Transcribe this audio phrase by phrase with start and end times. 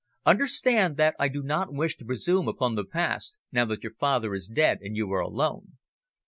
[0.25, 4.33] Understand that I do not wish to presume upon the past, now that your father
[4.33, 5.77] is dead and you are alone.